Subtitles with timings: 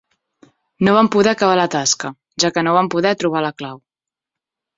[0.87, 2.11] No van poder acabar la tasca,
[2.45, 3.79] ja que no van poder trobar la clau.